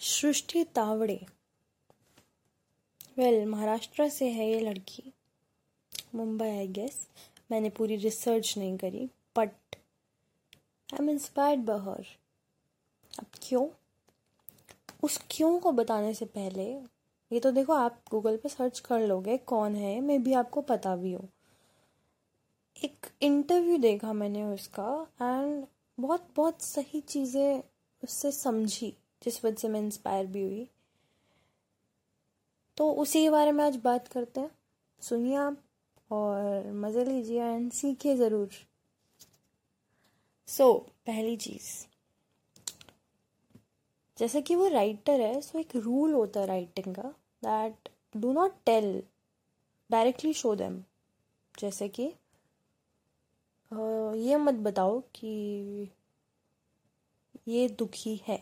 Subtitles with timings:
[0.00, 1.20] सृष्टि Tawde.
[3.18, 5.12] Well Maharashtra से है ये लड़की।
[6.14, 6.98] मुंबई आई गेस
[7.50, 9.04] मैंने पूरी रिसर्च नहीं करी
[9.36, 9.76] but
[10.88, 12.06] I am inspired by her
[13.18, 13.66] अब क्यों?
[15.02, 16.64] उस क्यों को बताने से पहले,
[17.30, 20.94] ये तो देखो, आप गूगल पे सर्च कर लोगे, कौन है, मे भी आपको पता
[20.96, 21.28] भी हो।
[22.84, 25.66] एक इंटरव्यू देखा मैंने उसका एंड
[25.98, 27.62] बहुत बहुत सही चीज़ें
[28.02, 30.68] उससे समझी। जिस वजह से मैं इंस्पायर भी हुई।
[32.76, 34.50] तो उसी के बारे में आज बात करते हैं।
[35.02, 35.62] सुनिए आप
[36.10, 38.48] और मज़े लीजिए एंड सीखिए ज़रूर।
[40.48, 41.86] सो so, पहली चीज़।
[44.18, 47.08] जैसे कि वो राइटर है सो so एक रूल होता है राइटिंग का
[47.44, 49.02] that do not tell
[49.90, 50.82] directly show them
[51.54, 52.12] जैसे कि
[54.22, 55.90] ये मत बताओ कि
[57.48, 58.38] ये दुखी है।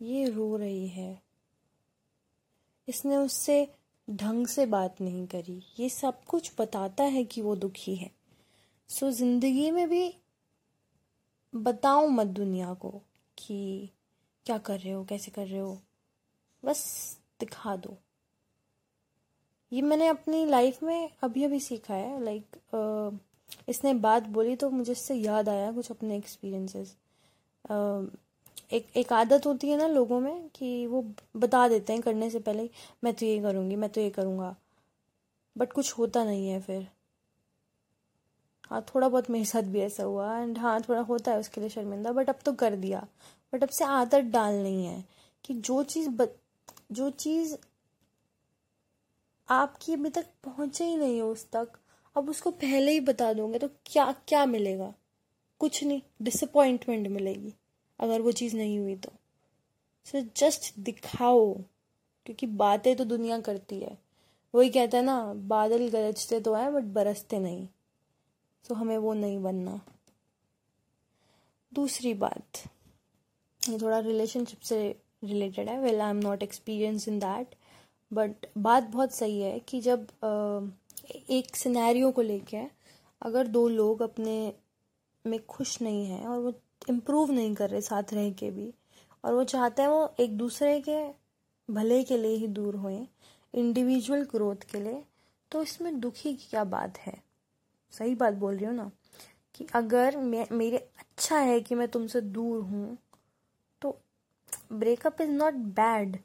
[0.00, 1.22] ये रो रही है।
[2.88, 3.66] इसने उससे
[4.08, 8.10] ढंग से बात नहीं करी। ये सब कुछ बताता है कि वो दुखी है।
[8.90, 10.12] सो ज़िंदगी में भी
[11.54, 12.90] बताओ मत दुनिया को
[13.38, 13.90] कि
[14.46, 15.78] क्या कर रहे हो, कैसे कर रहे हो।
[16.62, 16.84] बस
[17.40, 17.96] दिखा दो।
[19.72, 22.56] ये मैंने अपनी लाइफ में अभी अभी सीखा है। लाइक
[23.68, 26.96] इसने बात बोली तो मुझे इससे याद आया कुछ अपने एक्सपीरियंसेस
[28.70, 31.02] एक एक आदत होती है ना लोगों में कि वो
[31.36, 32.68] बता देते हैं करने से पहले
[33.04, 34.54] मैं तो ये करूँगी मैं तो ये करूँगा।
[35.56, 36.86] बट कुछ होता नहीं है फिर।
[38.70, 41.70] हाँ थोड़ा बहुत मेरे साथ भी ऐसा हुआ एंड हाँ थोड़ा होता है उसके लिए
[41.70, 43.06] शर्मिंदा बट अब तो कर दिया।
[43.52, 45.04] बट अब से आदत डालनी है
[45.44, 46.36] कि जो चीज़ बत,
[46.92, 47.56] जो चीज़
[49.48, 51.78] आपकी अभी तक पहुँचे ही नहीं है उस तक
[52.16, 54.92] अब उसको पहले ही बता दोगे तो क्या क्या मिलेगा?
[55.60, 57.52] कुछ नहीं डिसअपॉइंटमेंट मिलेगी।
[58.00, 59.12] अगर वो चीज़ नहीं हुई तो।
[60.06, 61.52] सो जस्ट दिखाओ,
[62.26, 63.96] क्योंकि बातें तो दुनिया करती है।
[64.54, 67.66] वही कहता है ना, बादल गरजते तो हैं बट बरसते नहीं।
[68.64, 69.80] तो हमें वो नहीं बनना।
[71.72, 72.62] दूसरी बात,
[73.60, 74.78] ये थोड़ा रिलेशनशिप से
[75.24, 77.54] रिलेटेड है। Well I am not experience in that
[78.12, 80.06] but बात बहुत सही है कि जब
[81.30, 82.62] एक सिनेरियो को लेके
[83.22, 84.52] अगर दो लोग अपने
[85.24, 86.52] में खुश नहीं हैं और वो
[86.88, 88.74] इम्प्रूव नहीं कर रहे, साथ रह के भी।
[89.24, 91.02] और वो चाहते हैं वो एक दूसरे के
[91.70, 93.06] भले के लिए ही दूर हुए
[93.54, 95.04] इंडिविजुअल ग्रोथ के लिए।
[95.52, 97.22] तो इसमें दुखी की क्या बात है?
[97.90, 98.90] सही बात बोल रही हो ना?
[99.54, 102.98] कि अगर मैं, मेरे अच्छा है कि मैं तुमसे दूर हूँ
[103.82, 103.98] तो
[104.72, 106.18] ब्रेकअप इज़ नॉट बैड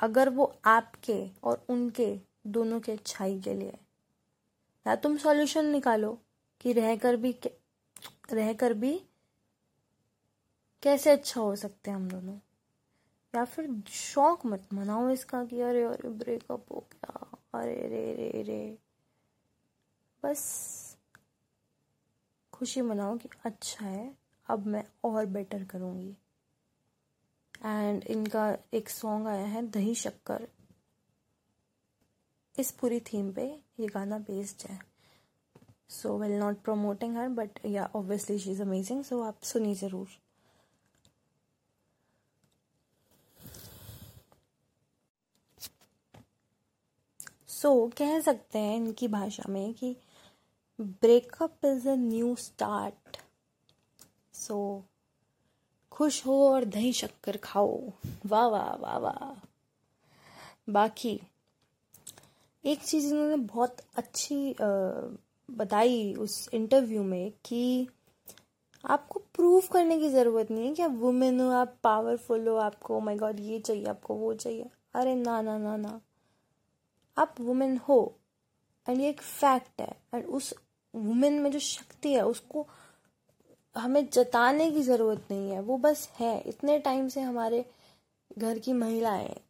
[0.00, 3.72] अगर वो आपके और उनके, दोनों के अच्छाई के लिए।
[4.86, 6.18] या तुम सॉल्यूशन निकालो
[6.60, 7.32] कि रहकर भी
[8.32, 9.06] रहकर भी
[10.82, 12.38] कैसे अच्छा हो सकते हैं हम दोनों?
[13.34, 18.42] या फिर शौक मत मनाओ इसका कि अरे अरे ब्रेकअप हो गया, अरे, रे रे
[18.42, 18.78] रे।
[20.22, 20.98] बस
[22.52, 24.18] खुशी मनाओ कि अच्छा है,
[24.48, 26.16] अब मैं और बेटर करूँगी।
[27.64, 30.48] एंड इनका एक सॉन्ग आया है, दही शक्कर।
[32.58, 34.87] इस पूरी थीम पे ये गाना बेस्ड है।
[35.90, 40.08] So well not promoting her but या obviously she is amazing so आप सुनिए ज़रूर।
[47.48, 49.94] सो so, कह सकते हैं इनकी भाषा में कि
[50.78, 53.16] breakup is a new start
[54.34, 54.58] so
[55.92, 57.78] खुश हो और दही शक्कर खाओ।
[58.26, 59.34] वाह वाह वाह वाह।
[60.72, 61.20] बाकी
[62.64, 64.68] एक चीज़ इन्होंने बहुत अच्छी आ,
[65.50, 67.88] बताई उस इंटरव्यू में कि
[68.84, 73.00] आपको प्रूव करने की ज़रूरत नहीं है कि आप वुमेन हो, आप पावरफुल हो, आपको
[73.00, 76.00] माय oh गॉड ये चाहिए, आपको वो चाहिए। अरे ना ना ना ना।
[77.18, 78.18] आप वुमेन हो
[78.88, 80.54] एंड ये एक फैक्ट है एंड उस
[80.94, 82.66] वुमेन में जो शक्ति है, उसको
[83.76, 87.70] हमें जताने की ज़रूरत नहीं है। वो बस है। इतने टाइम से हमारे
[88.38, 89.40] घर की महिलाएँ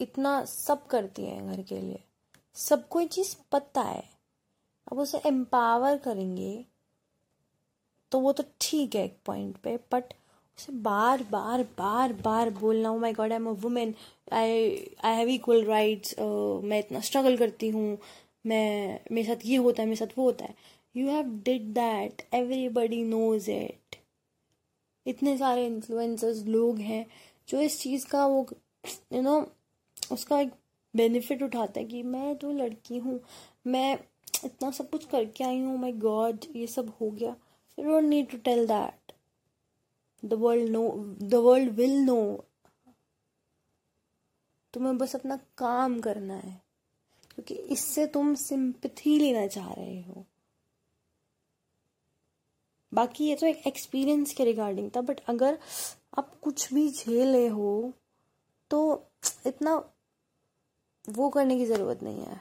[0.00, 2.04] इतना सब करती हैं घर के लिए।
[2.58, 4.02] सबको ये चीज़ पता है।
[4.92, 6.64] अब उसे एम्पावर करेंगे
[8.12, 10.14] तो वो तो ठीक है एक पॉइंट पे बट
[10.58, 13.94] उसे बार बार बार बार बोलना my god I am a women
[14.32, 14.52] I
[15.04, 16.14] I have equal rights
[16.64, 17.98] मैं इतना स्ट्रगल करती हूँ
[18.46, 20.54] मैं मेरे साथ ये होता है मेरे साथ वो होता है।
[20.94, 23.96] You have did that everybody knows it
[25.06, 27.04] इतने सारे इन्फ्लुएंसर्स लोग हैं
[27.48, 30.52] जो इस चीज़ का वो यू you नो know, उसका एक
[30.94, 33.20] बेनिफिट उठाते हैं कि मैं तो लड़की हूँ,
[33.66, 33.98] मैं
[34.44, 37.36] इतना सब कुछ करके आई हूँ माई गॉड ये सब हो गया
[37.78, 39.12] You don't need to tell that.
[40.22, 40.86] The world know,
[41.32, 42.22] the world will know.
[44.74, 46.60] तुम्हें बस अपना काम करना है,
[47.34, 50.24] क्योंकि इससे तुम सिंपथी लेना चाह रहे हो
[52.92, 55.58] बाकी ये तो एक एक्सपीरियंस के रिगार्डिंग था बट अगर
[56.18, 57.92] आप कुछ भी झेले हो
[58.70, 58.80] तो
[59.46, 59.76] इतना
[61.08, 62.36] वो करने की ज़रूरत नहीं है।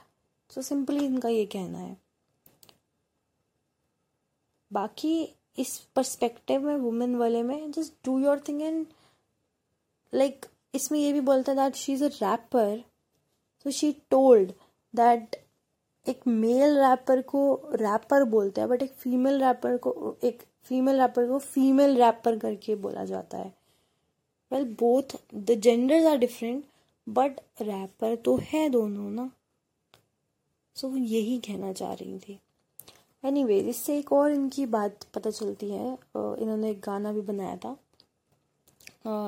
[0.50, 1.96] सो so, सिंपली इनका ये कहना है।
[4.72, 5.22] बाकी
[5.60, 8.86] इस पर्सपेक्टिव में वुमेन वाले में just do your thing and
[10.14, 12.84] like इसमें ये भी बोलता है that she is a rapper
[13.66, 14.52] so she told
[14.94, 15.36] that
[16.06, 17.42] एक मेल रैपर को
[17.74, 22.76] रैपर बोलते हैं बट एक फीमेल रैपर को एक फीमेल रैपर को फीमेल रैपर करके
[22.76, 23.54] बोला जाता है।
[24.52, 26.64] Well both the genders are different
[27.08, 29.30] but rapper तो है दोनों ना।
[30.76, 32.40] सो so, यही कहना चाह रही थी।
[33.24, 37.56] एनी anyway, इससे एक और इनकी बात पता चलती है। इन्होंने एक गाना भी बनाया
[37.58, 37.76] था।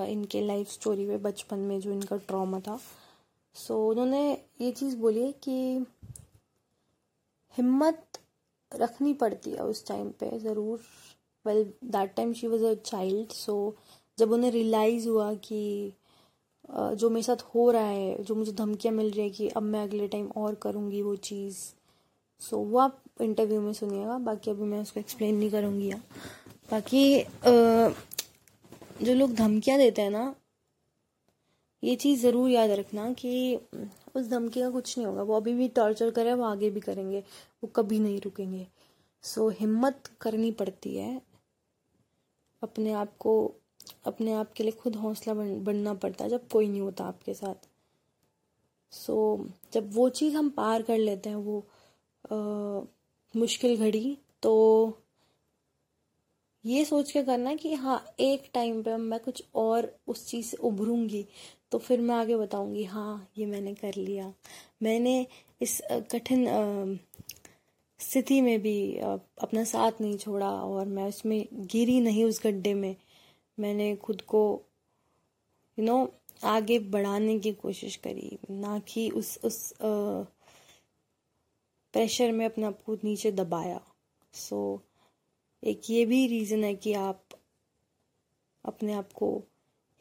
[0.05, 2.79] इनके लाइफ स्टोरी में बचपन में जो इनका ट्रॉमा था।
[3.55, 4.31] सो so, उन्होंने
[4.61, 5.85] ये चीज़ बोली कि
[7.57, 8.19] हिम्मत
[8.71, 10.81] रखनी पड़ती है उस टाइम पे ज़रूर।
[11.45, 13.75] Well that time she was a child so
[14.17, 15.93] जब उन्हें रियलाइज़ हुआ कि
[16.69, 19.83] जो मेरे साथ हो रहा है जो मुझे धमकियाँ मिल रही है कि अब मैं
[19.83, 21.57] अगले टाइम और करूँगी वो चीज़।
[22.41, 25.91] सो so, वो आप इंटरव्यू में सुनिएगा बाकी अभी मैं उसको एक्सप्लेन नहीं करूँगी
[26.71, 27.23] बाकी
[29.05, 30.33] जो लोग धमकियाँ देते हैं ना
[31.83, 33.55] ये चीज़ ज़रूर याद रखना कि
[34.15, 37.19] उस धमकी का कुछ नहीं होगा। वो अभी भी टॉर्चर करें वो आगे भी करेंगे
[37.63, 38.65] वो कभी नहीं रुकेंगे।
[39.23, 41.21] सो so, हिम्मत करनी पड़ती है
[42.61, 43.33] अपने आप को
[44.05, 47.33] अपने आप के लिए खुद हौसला बन, बनना पड़ता है जब कोई नहीं होता आपके
[47.33, 47.67] साथ।
[48.91, 51.59] सो so, जब वो चीज़ हम पार कर लेते हैं वो
[52.31, 52.35] आ,
[53.35, 54.53] मुश्किल घड़ी तो
[56.65, 60.57] ये सोच के करना कि हाँ एक टाइम पे मैं कुछ और उस चीज़ से
[60.57, 61.25] उभरूँगी
[61.71, 64.33] तो फिर मैं आगे बताऊँगी हाँ ये मैंने कर लिया।
[64.83, 65.27] मैंने
[65.61, 66.45] इस कठिन
[67.99, 72.95] स्थिति में भी अपना साथ नहीं छोड़ा और मैं उसमें गिरी नहीं उस गड्ढे में।
[73.59, 74.61] मैंने खुद को
[75.79, 76.13] यू नो
[76.43, 79.73] आगे बढ़ाने की कोशिश करी ना कि उस उस
[81.93, 83.81] प्रेशर में अपने आप को नीचे दबाया।
[84.33, 87.23] सो so, एक ये भी रीज़न है कि आप
[88.65, 89.43] अपने आप को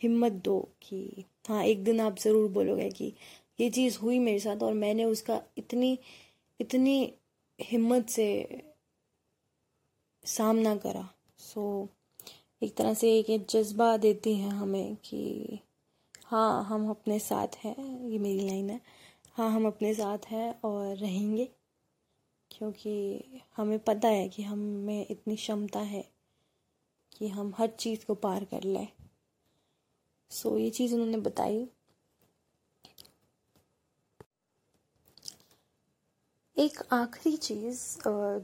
[0.03, 3.13] हिम्मत दो कि हाँ एक दिन आप ज़रूर बोलोगे कि
[3.61, 5.99] ये चीज़ हुई मेरे साथ और मैंने उसका इतनी
[6.61, 7.15] इतनी
[7.61, 8.29] हिम्मत से
[10.25, 11.09] सामना करा।
[11.39, 11.98] सो so,
[12.63, 15.61] एक तरह से एक जज्बा देती हैं हमें कि
[16.27, 18.81] हाँ हम अपने साथ हैं, ये मेरी लाइन है।
[19.35, 21.49] हाँ हम अपने साथ हैं और रहेंगे,
[22.51, 26.05] क्योंकि हमें पता है कि हम में इतनी क्षमता है
[27.13, 28.87] कि हम हर चीज़ को पार कर लें।
[30.31, 31.67] सो ये चीज़ उन्होंने बताई।
[36.59, 37.81] एक आखिरी चीज़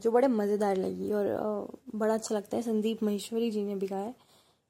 [0.01, 1.25] जो बड़े मज़ेदार लगी और
[1.95, 4.13] बड़ा अच्छा लगता है, संदीप महेश्वरी जी ने भी कहा है,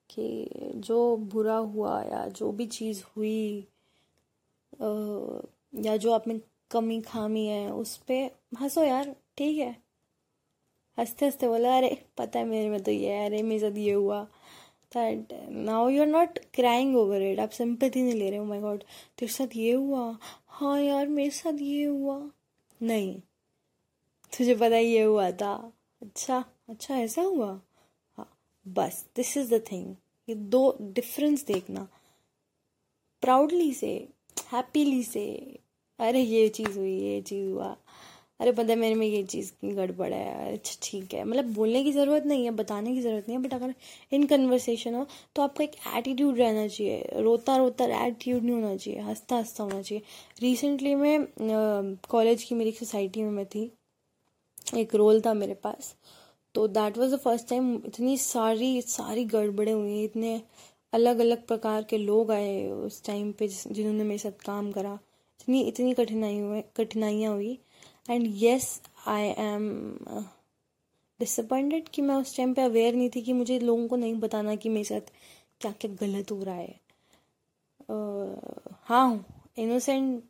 [0.09, 3.67] कि जो बुरा हुआ या जो भी चीज़ हुई
[5.85, 6.39] या जो आप में
[6.71, 8.29] कमी खामी है, उस पर
[8.61, 9.75] हंसो यार, ठीक है।
[10.97, 14.23] हँसते हँसते बोला, अरे, पता है मेरे में तो ये अरे, मेरे साथ ये हुआ।
[14.93, 18.59] That now you are not crying over it आप सिंपथी नहीं ले रहे हो माय
[18.61, 18.83] गॉड
[19.19, 20.17] तेरे साथ ये हुआ?
[20.47, 22.19] हाँ यार, मेरे साथ ये हुआ।
[22.81, 23.21] नहीं।
[24.37, 27.61] तुझे पता ये हुआ था। अच्छा अच्छा ऐसा हुआ?
[28.17, 28.37] हाँ
[28.67, 29.95] बस दिस इज़ द थिंग
[30.29, 31.87] ये दो डिफरेंस देखना।
[33.21, 34.07] प्राउडली से
[34.53, 35.25] हैप्पीली से,
[35.99, 37.77] अरे, ये चीज़ हुई, ये चीज़ हुआ।
[38.39, 41.91] अरे, पता मेरे में ये चीज़ की गड़बड़ है। अच्छा ठीक है। मतलब बोलने की
[41.91, 43.73] ज़रूरत नहीं है, बताने की ज़रूरत नहीं है बट अगर
[44.13, 48.99] इन कन्वर्सेशन हो तो आपको एक एटीट्यूड रहना चाहिए। रोता रोता एटीट्यूड नहीं होना चाहिए।
[48.99, 50.01] हंसता हंसता होना चाहिए।
[50.41, 51.27] रिसेंटली मैं
[52.09, 53.71] कॉलेज की मेरी सोसाइटी में मैं थी।
[54.73, 55.95] एक रोल था मेरे पास।
[56.55, 60.41] तो that was the first time इतनी सारी सारी गड़बड़े हुई इतने
[60.93, 64.93] अलग अलग प्रकार के लोग आए उस टाइम पे जिन्होंने मेरे साथ काम करा।
[65.41, 67.59] इतनी इतनी कठिनाई हुई कठिनाइयाँ हुई।
[68.09, 69.69] And yes I am
[71.19, 74.55] disappointed कि मैं उस टाइम पे अवेयर नहीं थी कि मुझे लोगों को नहीं बताना
[74.55, 75.11] कि मेरे साथ
[75.61, 76.79] क्या क्या गलत हो रहा है।
[77.91, 79.25] Uh, हाँ
[79.57, 80.23] इनोसेंट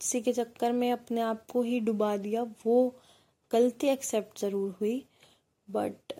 [0.00, 2.94] सी के चक्कर में अपने आप को ही डुबा दिया। वो
[3.50, 5.04] गलती एक्सेप्ट ज़रूर हुई
[5.68, 6.12] बट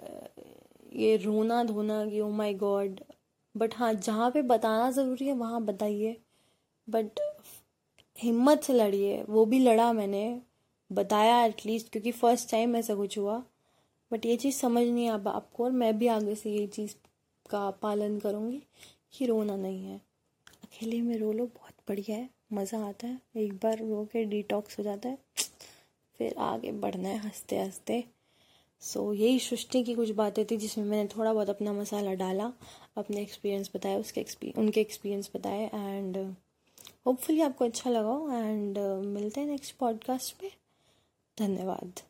[0.97, 3.01] ये रोना धोना कि ओ माय गॉड
[3.55, 6.17] बट हाँ जहाँ पे बताना ज़रूरी है, वहाँ बताइए।
[6.89, 7.21] बट
[8.17, 10.41] हिम्मत से लड़िए, वो भी लड़ा मैंने,
[10.91, 13.43] बताया एटलीस्ट क्योंकि फ़र्स्ट टाइम ऐसा कुछ हुआ।
[14.11, 16.95] बट ये चीज़ समझ नहीं अब आपको और मैं भी आगे से ये चीज़
[17.51, 18.63] का पालन करूँगी
[19.13, 20.01] कि रोना नहीं है।
[20.65, 24.79] अकेले में रो लो, बहुत बढ़िया है, मज़ा आता है। एक बार रो के डिटॉक्स
[24.79, 25.19] हो जाता है।
[26.19, 28.05] फिर आगे बढ़ना है हँसते हँसते।
[28.81, 32.53] सो यही सृष्टि की कुछ बातें थी जिसमें मैंने थोड़ा बहुत अपना मसाला डाला,
[32.97, 36.17] अपने एक्सपीरियंस बताया, उसके एक्सपीरियंस उनके एक्सपीरियंस बताए एंड
[37.07, 40.53] होपफुली आपको अच्छा लगा एंड मिलते हैं नेक्स्ट पॉडकास्ट पे।
[41.39, 42.01] धन्यवाद।